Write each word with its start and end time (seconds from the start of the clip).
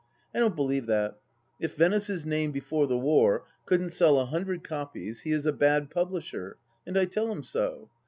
I 0.33 0.39
don't 0.39 0.55
believe 0.55 0.87
that. 0.87 1.19
If 1.59 1.75
Venice's 1.75 2.25
name, 2.25 2.51
before 2.51 2.87
the 2.87 2.97
war, 2.97 3.45
couldn't 3.67 3.91
sell 3.91 4.17
a 4.17 4.25
hundred 4.25 4.63
copies, 4.63 5.19
he 5.19 5.31
is 5.31 5.45
a 5.45 5.53
bad 5.53 5.91
publisher, 5.91 6.57
and 6.87 6.97
I 6.97 7.05
tell 7.05 7.31
him 7.31 7.43
so. 7.43 7.87